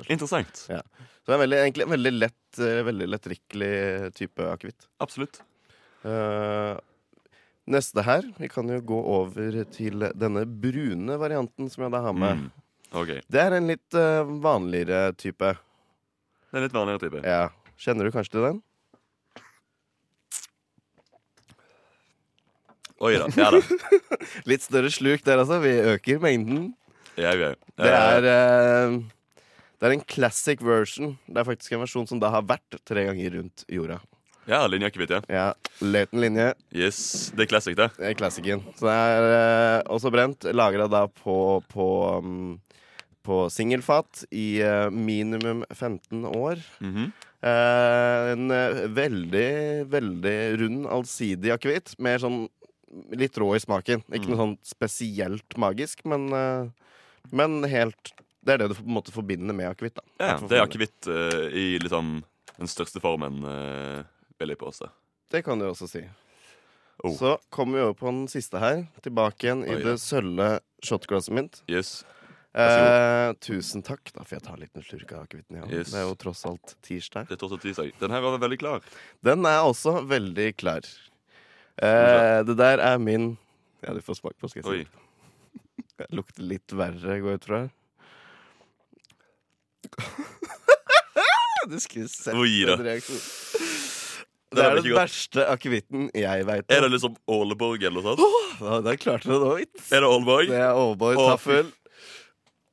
[0.09, 0.65] Interessant.
[0.71, 0.81] Ja.
[1.23, 4.87] Så det er veldig, egentlig en veldig lett, uh, veldig lettdrikkelig type akevitt.
[5.03, 5.41] Absolutt.
[7.63, 12.13] Neste her Vi kan jo gå over til denne brune varianten som jeg da har
[12.17, 12.41] med.
[12.41, 12.49] Mm.
[12.93, 13.21] Okay.
[13.31, 13.95] Det er en litt
[14.43, 15.53] vanligere type.
[16.53, 17.19] Det er litt vanligere type.
[17.25, 17.47] Ja.
[17.81, 18.57] Kjenner du kanskje til den?
[23.01, 23.25] Oi da.
[23.33, 23.61] Ja da.
[24.51, 25.57] Litt større sluk der, altså.
[25.63, 26.67] Vi øker mengden.
[27.17, 27.49] Ja, ja.
[27.73, 28.93] Det er, eh,
[29.81, 31.15] det er en classic version.
[31.25, 33.97] Det er faktisk en versjon som da har vært tre ganger rundt jorda.
[34.45, 35.23] Ja, linje linjeakevitt, ja.
[35.33, 35.47] Ja,
[35.81, 36.51] Løten linje.
[36.69, 37.31] Yes.
[37.33, 37.89] Det er classic, det.
[37.97, 38.61] Det er classicen.
[38.77, 40.45] Så det er eh, også brent.
[40.53, 41.89] Lagra da på, på,
[42.21, 42.59] um,
[43.23, 46.63] på singelfat i eh, minimum 15 år.
[46.79, 47.11] Mhm.
[47.43, 49.49] Eh, en eh, veldig,
[49.91, 51.95] veldig rund, allsidig akevitt.
[51.99, 52.45] Mer sånn
[53.15, 54.05] litt rå i smaken.
[54.13, 56.27] Ikke noe sånn spesielt magisk, men,
[57.33, 60.01] men helt Det er det du på en måte forbinder med akevitt.
[60.19, 62.17] Ja, det er akevitt uh, i liksom
[62.57, 64.03] den største formen, uh,
[64.35, 64.89] vil jeg påstå.
[65.31, 66.03] Det kan du også si.
[67.03, 67.15] Oh.
[67.15, 68.83] Så kommer vi over på den siste her.
[69.01, 69.85] Tilbake igjen i Oi, ja.
[69.87, 70.49] det sølve
[70.83, 71.63] shotglasset mitt.
[71.71, 72.01] Yes.
[72.53, 74.11] Eh, tusen takk.
[74.13, 75.57] Da får jeg ta en liten slurk av akevitten.
[75.57, 75.69] Ja.
[75.71, 75.89] Yes.
[75.89, 77.25] Det er jo tross alt tirsdag.
[77.29, 77.93] Det er tross alt tirsdag.
[78.01, 78.85] Den her var veldig klar.
[79.25, 80.85] Den er også veldig klar.
[81.81, 83.37] Eh, det der er min
[83.81, 85.83] Ja, du får smake på, skal jeg si.
[85.97, 87.63] Det lukter litt verre, går jeg ut fra.
[91.69, 92.75] du skulle sett da.
[92.77, 93.23] den reaksjonen.
[94.53, 98.59] Det Det er den verste akevitten jeg veit Er det liksom Åleborg eller noe sånt?
[98.61, 99.63] Ja, Der klarte du det òg.
[99.89, 100.51] Er det Åleborg?
[100.51, 101.71] Det er ta taffel.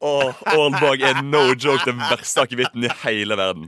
[0.00, 3.66] Åh, Ålborg er no joke den verste akevitten i hele verden.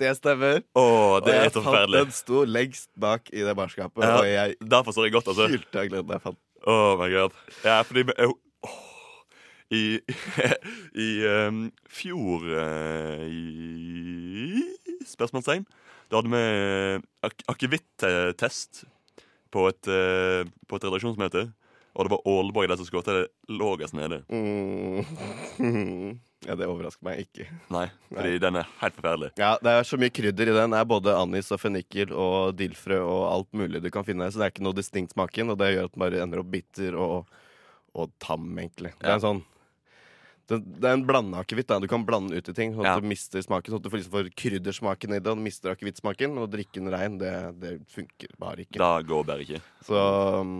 [0.00, 0.62] Det stemmer.
[0.80, 1.92] Åh, Og det er jeg så fant.
[1.92, 5.48] Den sto lengst bak i det barskapet, Ja, og jeg derfor står jeg godt, altså.
[5.52, 6.40] hylte av glede da jeg fant.
[6.64, 7.36] Oh my god.
[7.66, 8.78] Ja, fordi åh,
[9.74, 9.82] I,
[11.06, 11.60] i um,
[11.92, 14.64] fjor uh, i
[15.04, 15.66] Spørsmålstegn.
[16.08, 16.42] Da hadde vi
[17.28, 18.84] ak akevitt-test
[19.52, 21.44] på, et, eh, på et redaksjonsmøte.
[21.94, 24.22] Og det var Aalborg der som skåret det lavest nede.
[24.28, 26.18] Mm.
[26.44, 27.46] Ja, det overrasker meg ikke.
[27.72, 29.30] Nei, fordi den er helt forferdelig.
[29.40, 30.74] Ja, Det er så mye krydder i den.
[30.74, 34.26] Det er både anis og fennikel og dillfrø og alt mulig du kan finne.
[34.28, 36.50] Så det er ikke noe distinkt smaken, og det gjør at den bare ender opp
[36.52, 37.30] bitter og,
[37.96, 38.92] og tam, egentlig.
[39.00, 39.42] Det er en sånn
[40.52, 41.72] det, det er en blanda akevitt.
[41.80, 43.00] Du kan blande ut i ting, sånn at Ja.
[43.00, 43.72] du mister smaken.
[43.72, 46.36] Sånn at du får, liksom får kryddersmaken i det, og du mister akevittsmaken.
[46.42, 48.76] Og drikke den rein, det, det funker bare ikke.
[48.84, 49.62] Da går bare ikke.
[49.88, 49.96] Så,
[50.44, 50.58] um,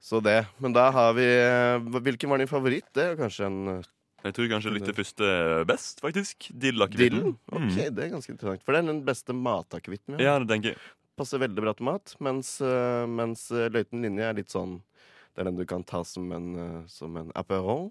[0.00, 0.46] så det.
[0.58, 2.88] Men da har vi eh, Hvilken var din favoritt?
[2.96, 3.88] Det er kanskje en eh,
[4.24, 5.28] Jeg tror kanskje litt det første
[5.68, 6.50] best, faktisk.
[6.52, 7.20] Dill-akevitten.
[7.20, 7.36] Dillen?
[7.52, 7.94] Ok, Mm.
[7.96, 8.62] det er ganske interessant.
[8.64, 10.34] For det er den beste matakevitten vi har.
[10.34, 10.78] Ja, det tenker jeg.
[11.20, 12.14] Passer veldig bra til mat.
[12.20, 14.80] Mens, eh, mens eh, løyten linje er litt sånn
[15.34, 17.90] Det er den du kan ta som en, eh, som en apéron.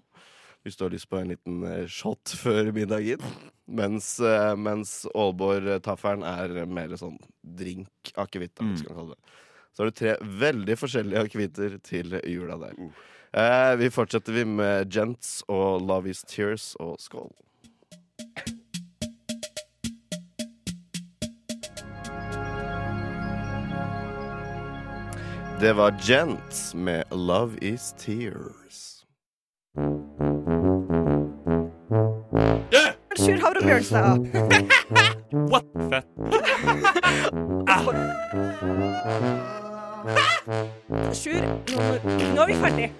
[0.62, 3.22] Hvis du har lyst på en liten eh, shot før middagen.
[3.66, 8.54] Mens, eh, mens Aalborg-taffelen er mer sånn drink-akevitt.
[8.58, 8.76] da, Mm.
[8.78, 9.18] skal man kalle det.
[9.72, 12.74] Så har du tre veldig forskjellige akevitter til jula der.
[13.30, 17.30] Eh, vi fortsetter vi med Gents og Love Is Tears og skål.
[25.60, 29.04] Det var Gents med Love Is Tears.
[33.20, 34.18] Sjur Havre Bjørnstad.
[35.50, 35.64] What?
[40.00, 41.16] Fett.
[41.18, 41.86] Sjur, nå,
[42.34, 42.90] nå er vi ferdig.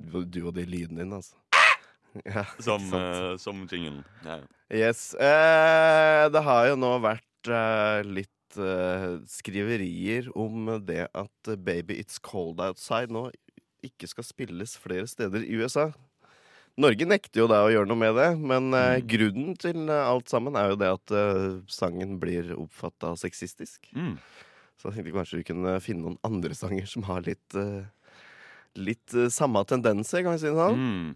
[0.00, 1.36] Du, du og de lydene dine, altså.
[2.26, 4.02] Ja, Som, uh, som jinglen.
[4.26, 4.40] Ja.
[4.70, 5.14] Yes.
[5.14, 12.18] Eh, det har jo nå vært eh, litt eh, skriverier om det at Baby It's
[12.22, 13.28] Cold Outside nå
[13.86, 15.88] ikke skal spilles flere steder i USA.
[16.80, 19.06] Norge nekter jo da å gjøre noe med det, men Mm.
[19.10, 23.90] grunnen til eh, alt sammen er jo det at uh, sangen blir oppfatta sexistisk.
[23.92, 24.14] Mm.
[24.80, 27.84] Så jeg tenkte kanskje vi kunne finne noen andre sanger som har litt uh,
[28.78, 30.78] Litt samme tendenser, kan vi si det sånn.
[30.78, 31.08] Mm.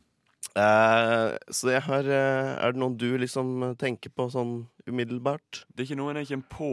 [1.54, 5.60] Så jeg har Er det noen du liksom tenker på sånn umiddelbart?
[5.70, 6.70] Det er ikke noen jeg kommer på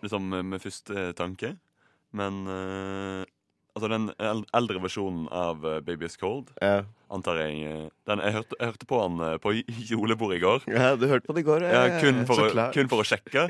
[0.00, 1.52] liksom med første tanke.
[2.16, 2.40] Men
[3.74, 4.08] altså den
[4.54, 6.82] eldre versjonen av eh, Baby Is Cold, Ja,
[7.12, 9.54] antar jeg eh, den, jeg, hørte, jeg hørte på han eh, på
[9.90, 10.66] julebordet i går.
[10.72, 11.66] ja du hørte på det i går?
[11.68, 13.48] Ja, kun, for å, kun for å sjekke.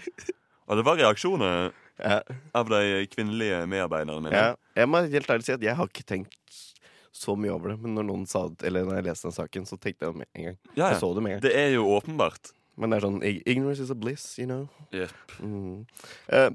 [0.70, 2.20] Og det var reaksjoner Ja,
[2.56, 4.34] av de kvinnelige medarbeiderne mine.
[4.34, 4.54] ja.
[4.78, 6.38] Jeg må helt ærlig si at jeg har ikke tenkt
[7.12, 7.76] så mye over det.
[7.82, 10.22] Men når noen sa det, eller når jeg leste den saken, så tenkte jeg det
[10.22, 10.56] med en gang.
[10.78, 10.86] Ja.
[10.94, 11.42] Jeg så det med en gang.
[11.44, 12.54] Det er jo åpenbart.
[12.80, 14.62] Men det er sånn Ignorance is a bliss, you know.
[14.96, 15.12] Yep.
[15.44, 15.82] Mm.
[16.32, 16.48] Eh,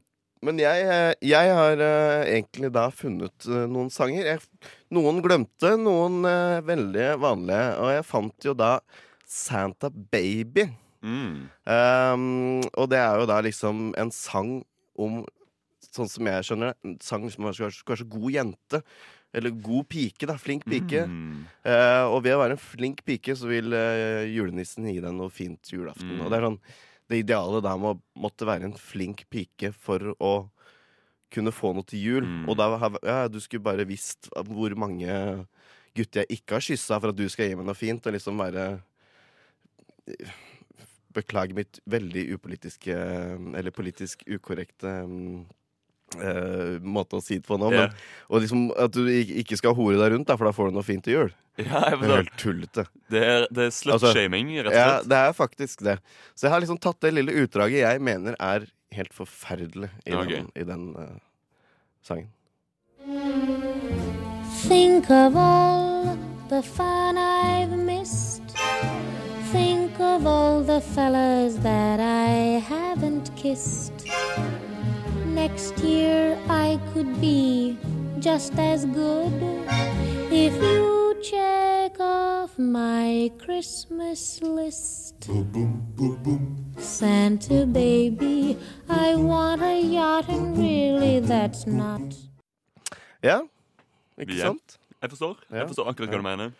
[0.46, 4.28] men jeg, eh, jeg har eh, egentlig da funnet eh, noen sanger.
[4.34, 6.22] Jeg, noen glemte, noen
[6.68, 7.70] veldig vanlige.
[7.82, 8.72] Og jeg fant jo da
[9.28, 10.68] Santa Baby.
[11.02, 11.48] Mm.
[11.64, 14.60] Um, og det er jo da liksom en sang
[14.98, 15.26] om
[15.98, 18.80] Sånn som jeg skjønner det, en sang som skal skal være så god jente.
[19.34, 20.36] Eller god pike, da.
[20.38, 21.06] Flink pike.
[21.10, 21.40] Mm.
[21.66, 25.34] Uh, og ved å være en flink pike, så vil uh, julenissen gi deg noe
[25.34, 26.20] fint julaften.
[26.20, 26.22] Mm.
[26.22, 26.60] Og det er sånn
[27.08, 30.34] Det ideale der må måtte være en flink pike for å
[31.34, 32.28] kunne få noe til jul.
[32.28, 32.44] Mm.
[32.50, 32.68] Og da
[33.04, 35.08] ja, du skulle bare visst hvor mange
[35.98, 38.44] gutter jeg ikke har kyssa for at du skal gi meg noe fint, og liksom
[38.44, 38.68] være
[41.18, 42.94] Beklager mitt veldig upolitiske
[43.60, 45.42] Eller politisk ukorrekte mm,
[46.16, 47.72] eh, måte å si det på nå.
[47.74, 47.92] Yeah.
[47.92, 50.80] Men, og liksom at du ikke skal hore deg rundt, da, for da får du
[50.80, 51.36] noe fint til jul.
[51.58, 52.84] Ja, Det er helt tullete.
[53.10, 55.10] Det er, det er slutshaming, altså, rett og Ja, slett.
[55.10, 55.96] det er faktisk det.
[56.38, 60.36] Så jeg har liksom tatt det lille utdraget jeg mener er helt forferdelig i okay.
[60.36, 61.18] den, i den uh,
[62.06, 62.30] sangen.
[64.68, 66.18] Think of all
[66.50, 68.44] the fun I've missed.
[69.52, 74.06] Think of all the fellas that I haven't kissed.
[75.38, 77.78] Next year I could be
[78.20, 79.34] just as good
[80.34, 85.30] if you check off my Christmas list.
[86.80, 88.58] Santa baby,
[88.90, 92.18] I want a yacht, and really that's not.
[93.22, 93.42] Ja,
[94.18, 94.80] ikke sant?
[95.02, 95.38] Jeg forstår.
[95.52, 95.56] Ja.
[95.62, 96.58] Jeg forstår akkurat hva du mener.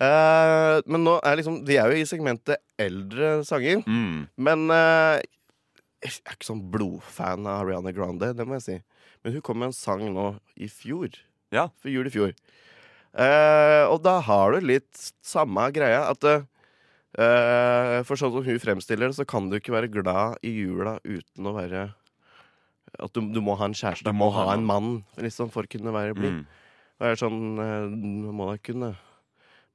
[0.00, 3.82] Uh, men nå er liksom De er jo i segmentet eldre sanger.
[3.86, 4.30] Mm.
[4.38, 5.18] Men eh,
[6.00, 8.76] jeg er ikke sånn blodfan av Ariana Grande, det må jeg si.
[9.20, 11.18] Men hun kom med en sang nå i fjor.
[11.52, 11.68] Ja.
[11.82, 12.32] For jul i fjor.
[13.10, 16.06] Eh, og da har du litt samme greia.
[16.12, 20.54] At eh, For sånn som hun fremstiller det, så kan du ikke være glad i
[20.62, 21.88] jula uten å være
[22.96, 24.06] At du, du må ha en kjæreste.
[24.08, 26.40] Du må ha en mann liksom, for å kunne være blid.
[26.40, 26.46] Mm.
[27.00, 28.94] Og jeg er sånn eh, må da kunne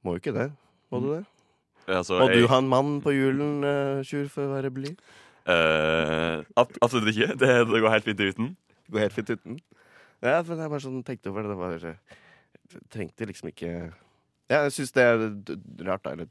[0.02, 0.50] Må jo ikke det.
[0.90, 1.24] Må du det?
[1.86, 4.98] Altså, Må du ha en mann på julen, uh, Sjur, for å være blid?
[5.46, 7.28] Ab- absolutt ikke.
[7.38, 8.48] Det, det går helt fint uten.
[8.86, 9.58] Det går helt fint uten.
[10.24, 11.52] Ja, men jeg bare sånn tenkte over det.
[11.54, 11.96] Det var
[12.90, 13.70] Trengte liksom ikke
[14.50, 15.20] Ja, jeg syns det er
[15.86, 16.02] rart.
[16.06, 16.28] Da, eller,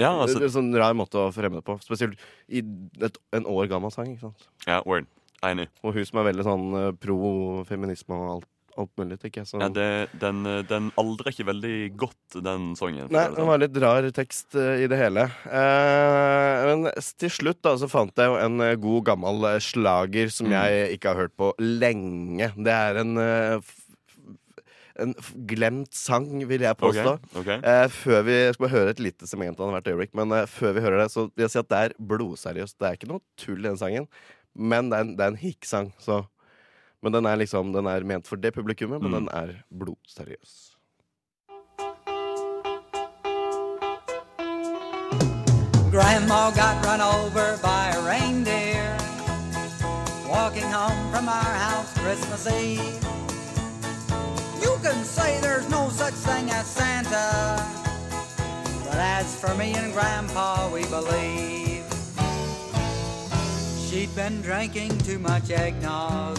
[0.00, 1.78] Ja, altså- en sånn rar måte å fremme det på.
[1.84, 2.62] Spesielt i
[3.00, 4.06] et, en år gammel sang.
[4.14, 4.48] ikke sant?
[4.66, 5.06] Ja, word.
[5.44, 5.68] Enig.
[5.82, 8.48] Og hun som er veldig sånn eh, pro feminisme og alt,
[8.80, 9.50] alt mulig, tenker jeg.
[9.50, 9.60] Så.
[9.62, 9.86] Ja, det,
[10.22, 13.06] den, den aldrer ikke veldig godt, den sangen.
[13.12, 13.48] Nei, det sånn.
[13.50, 15.28] var litt rar tekst uh, i det hele.
[15.46, 16.88] Uh, men
[17.20, 20.52] til slutt da, så fant jeg jo en eh, god gammel slager som Mm.
[20.58, 22.50] jeg ikke har hørt på lenge.
[22.60, 23.72] Det er en uh,
[25.02, 25.14] en
[25.50, 27.14] glemt sang, vil jeg påstå.
[27.34, 27.56] Okay, okay.
[27.66, 30.76] Eh, før vi skal høre et lite segment av den hvert øyeblikk, men eh, før
[30.76, 32.76] vi hører det, så vil jeg si at det er blodseriøst.
[32.78, 34.06] Det er ikke noe tull i den sangen,
[34.54, 35.90] men det er en, det er en hikksang.
[35.98, 36.20] Så
[37.04, 39.18] men den er liksom Den er ment for det publikummet, men Mm.
[39.20, 40.54] den er blodseriøs.
[45.90, 48.96] Grandma got run over by a reindeer
[50.28, 52.98] walking home from our house Christmas Eve.
[54.60, 57.62] You can say there's no such thing as Santa,
[58.84, 61.84] but as for me and Grandpa, we believe
[63.88, 66.38] she'd been drinking too much eggnog,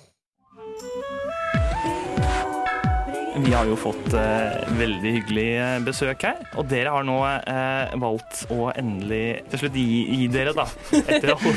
[3.35, 7.93] Vi har jo fått eh, veldig hyggelig eh, besøk her, og dere har nå eh,
[8.01, 9.85] valgt å endelig til slutt gi,
[10.19, 10.65] gi dere, da.
[10.99, 11.53] Etter alle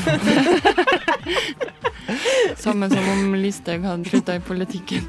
[2.65, 5.05] Samme som om Listhaug hadde slutta i politikken.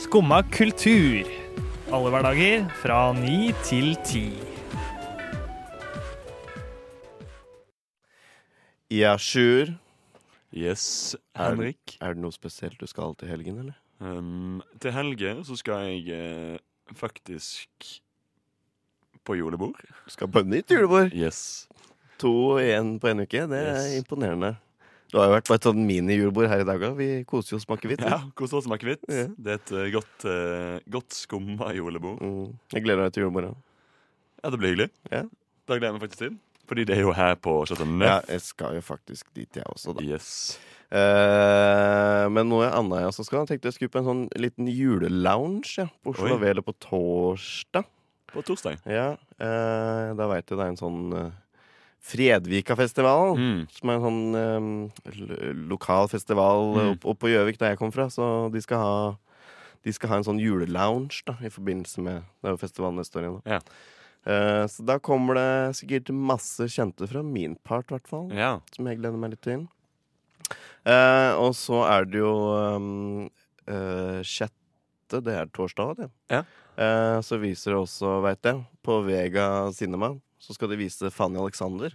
[0.00, 1.28] Skumma kultur.
[1.94, 4.24] Alle hverdager fra ni til ti.
[8.94, 9.74] Ja, Sjur.
[10.54, 11.96] Yes, Er, Henrik.
[12.00, 13.76] er det noe spesielt du skal til helgen, eller?
[14.00, 16.58] Um, til helge så skal jeg eh,
[16.98, 18.00] faktisk
[19.24, 19.78] på julebord.
[20.04, 21.14] Du skal på nytt julebord?
[21.16, 21.68] Yes.
[22.20, 23.46] To igjen på en uke.
[23.50, 23.98] Det er Yes.
[24.02, 24.56] imponerende.
[25.12, 26.96] Du har jo vært på et sånn mini-julebord her i dag òg.
[26.98, 28.00] Vi koser jo med akevitt.
[28.02, 28.10] vi.
[28.10, 29.04] Ja, Kos oss med akevitt.
[29.08, 29.28] Ja.
[29.38, 32.18] Det er et eh, godt, uh, godt skumma julebord.
[32.20, 32.58] Mm.
[32.74, 33.54] Jeg gleder meg til julebordet.
[34.42, 34.90] Ja, det blir hyggelig.
[35.12, 35.22] Ja.
[35.68, 36.34] Da gleder jeg meg faktisk til.
[36.68, 38.08] Fordi det er jo her på Chateau Neuf.
[38.08, 40.04] Ja, jeg skal jo faktisk dit, jeg også, da.
[40.04, 40.58] Yes.
[40.94, 44.68] Eh, men noe annet jeg også skal, jeg tenkte jeg skulle på en sånn liten
[44.70, 46.40] julelounge ja, på Oslo Oi.
[46.44, 47.88] Vele på torsdag.
[48.32, 48.78] På torsdag?
[48.88, 51.32] Ja, eh, da veit jeg det er en sånn uh,
[52.04, 53.34] Fredvika-festival.
[53.40, 53.60] Mm.
[53.72, 56.90] Som er en sånn eh, lokal festival Mm.
[56.94, 58.08] opp, opp på Gjøvik, der jeg kom fra.
[58.12, 58.96] Så de skal ha
[59.84, 63.18] de skal ha en sånn julelounge da, i forbindelse med Det er jo festivalen neste
[63.20, 63.42] år igjen.
[63.44, 63.58] Ja.
[64.24, 68.28] Eh, så da kommer det sikkert masse kjente fra min part, i hvert fall.
[68.32, 68.56] Ja.
[68.72, 69.66] Som jeg gleder meg litt til.
[70.84, 72.32] Uh, og så er det jo
[72.76, 73.26] um,
[73.70, 76.10] uh, sjette, det er torsdag, det.
[76.32, 76.44] Ja.
[77.22, 80.08] Så viser det også, veit jeg, på Vega Cinema,
[80.42, 81.94] så skal de vise Fanny Alexander.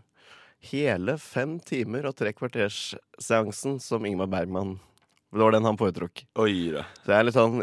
[0.69, 4.77] Hele fem timer og tre kvarters seansen som Ingmar Bergman
[5.31, 6.23] Det var den han foretrukk.
[6.39, 6.85] Oi da.
[7.03, 7.59] Så jeg er litt sånn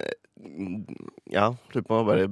[1.33, 2.29] Ja, lurer på om bare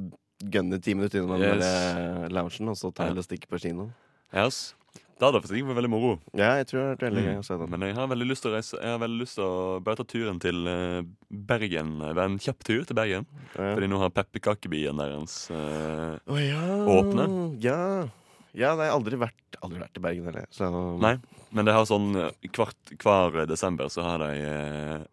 [0.50, 1.64] gønne ti minutter innom den Yes.
[1.64, 3.12] der loungen, og så ta Ja.
[3.12, 3.92] et på kinoen.
[4.34, 4.74] Yes.
[5.14, 6.18] Det hadde faktisk vært veldig moro.
[6.34, 7.28] Ja, jeg tror det hadde vært veldig Mm.
[7.30, 7.70] gøy å se den.
[7.70, 9.96] Men jeg har veldig lyst til å reise Jeg har veldig lyst til å bare
[9.96, 12.02] ta turen til eh, Bergen.
[12.02, 13.26] Er en kjapp tur til Bergen.
[13.54, 13.74] Ja.
[13.76, 16.60] Fordi nå har pepperkakebyen deres eh, oh, ja.
[16.90, 17.62] åpne.
[17.62, 18.08] Ja.
[18.54, 20.46] ja, har jeg aldri vært, aldri vært i Bergen heller.
[20.50, 21.16] Så Nei,
[21.52, 22.10] men det har sånn
[22.50, 25.04] kvart, hver desember så har de eh,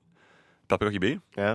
[0.71, 1.11] pepperkakeby.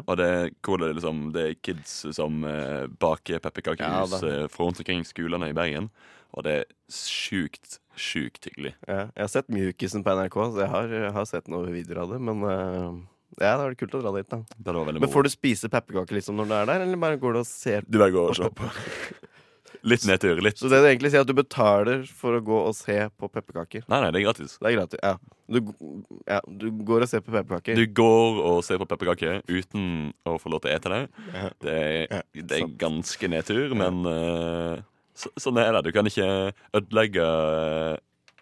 [0.06, 0.28] Og det,
[0.64, 4.68] hvor det, er liksom, det er kids som eh, baker Ja, pepperkakehus ja, eh, fra
[4.68, 5.90] rundt omkring skolene i Bergen.
[6.36, 8.74] Og det er sjukt, sjukt hyggelig.
[8.84, 12.02] Ja, jeg har sett Mjukisen på NRK, så jeg har, jeg har sett noen videoer
[12.04, 12.22] av det.
[12.28, 12.90] Men eh,
[13.40, 14.42] ja, det var kult å dra dit, da.
[14.56, 17.36] Det var Men får du spise pepperkaker liksom når du er der, eller bare går
[17.36, 18.70] du og ser Du bare går og ser på.
[19.86, 20.40] Litt nedtur.
[20.42, 23.28] Litt Så det du egentlig sier, at du betaler for å gå og se på
[23.30, 23.84] pepperkaker?
[23.90, 24.56] Nei, nei, det er gratis.
[24.58, 25.12] Det er gratis, ja.
[25.46, 25.60] Du,
[26.26, 27.78] ja, du går og ser på pepperkaker.
[27.78, 31.00] Du går og ser på pepperkaker uten å få lov til å ete det.
[31.62, 34.84] Det er, det er ganske nedtur, men eh,
[35.16, 35.86] så, sånn er det.
[35.86, 36.28] Du kan ikke
[36.76, 37.26] ødelegge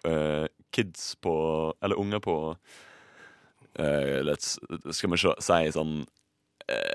[0.09, 1.35] eh, kids på
[1.83, 2.35] Eller unger på
[3.79, 4.57] eh, let's,
[4.91, 5.99] Skal vi si sånn
[6.67, 6.94] eh,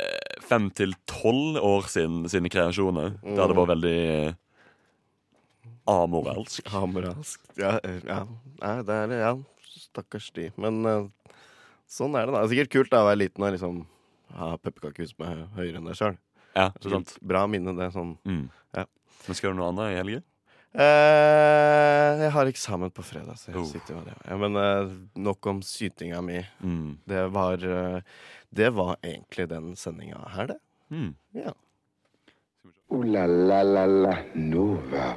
[0.51, 3.15] fem til tolv år sin, sine kreasjoner.
[3.23, 4.35] Det hadde vært veldig eh,
[5.91, 6.67] amoralsk.
[6.83, 7.41] Amoralsk.
[7.59, 8.25] Ja, eh, ja.
[8.61, 9.33] Nei, det er Ja,
[9.71, 10.49] stakkars de.
[10.61, 11.07] Men eh,
[11.91, 12.43] sånn er det, da.
[12.43, 13.85] Det er sikkert kult da å være liten og liksom
[14.39, 16.19] ha pepperkakehus med hø- høyere enn deg sjøl.
[16.55, 16.69] Ja.
[17.23, 17.89] Bra minne, det.
[17.95, 18.13] Sånn.
[18.27, 18.45] Mm.
[18.77, 18.85] Ja.
[19.27, 20.21] Men skal du noe annet i helga?
[20.75, 23.67] Eh, jeg har eksamen på fredag, så jeg Oh.
[23.67, 24.15] sitter med det.
[24.29, 26.47] Ja, men eh, nok om sytinga mi.
[26.63, 26.99] Mm.
[27.05, 28.01] Det var eh,
[28.55, 30.59] Det var egentlig den sendinga her, det.
[30.91, 31.15] Mm.
[31.33, 31.53] Ja.
[32.91, 35.17] Uh, la la la la Nova.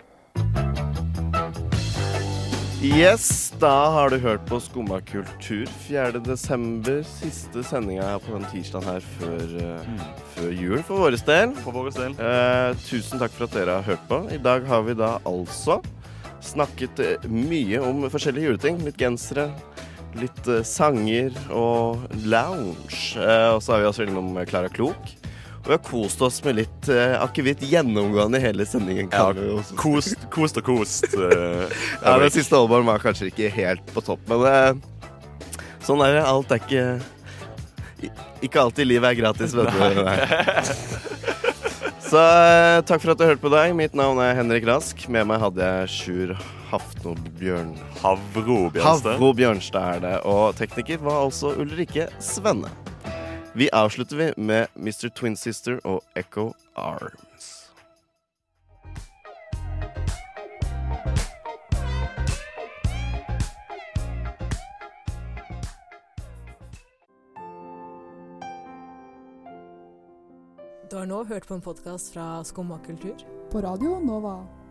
[2.84, 6.19] Yes, da har du hørt på Skumma kultur 4.
[6.19, 6.98] desember.
[7.08, 9.54] Siste sendinga her på den tirsdagen her før,
[9.88, 10.02] mm.
[10.34, 11.54] før jul for våre del.
[11.63, 12.17] For våre del.
[12.19, 14.19] Eh, tusen takk for at dere har hørt på.
[14.36, 15.78] I dag har vi da altså
[16.43, 18.84] snakket eh, mye om forskjellige juleting.
[18.84, 19.48] Litt gensere,
[20.19, 23.15] litt eh, sanger og lounge.
[23.15, 25.15] Eh, og så har vi også innom Klara Klok.
[25.63, 29.08] Og vi har kost oss med litt uh, akevitt gjennomgående i hele sendingen.
[29.15, 29.30] Ja,
[29.80, 31.08] kost, kost og kost.
[31.15, 31.69] Uh,
[32.04, 35.13] Ja, Den siste Aalborg var kanskje ikke helt på topp, men uh,
[35.88, 36.23] sånn er det.
[36.28, 36.84] Alt er ikke
[38.43, 40.04] Ikke alltid livet er gratis, vet du.
[40.04, 40.17] Nei.
[42.04, 43.71] Så uh, takk for at du hørte på deg.
[43.80, 44.99] Mitt navn er Henrik Rask.
[45.08, 46.36] Med meg hadde jeg Sjur
[46.73, 47.71] Hafno Bjørn...
[48.04, 49.13] Havro Bjørnstad.
[49.15, 50.15] Havro Bjørnstad er det.
[50.28, 52.69] Og tekniker var altså Ulrikke Svenne.
[53.56, 55.10] Vi avslutter vi med Mr.
[55.10, 57.70] Twin Sister og Echo Arms.
[70.92, 73.22] Du har nå hørt på en podkast fra Skumma kultur.
[73.52, 74.62] På radio Nova.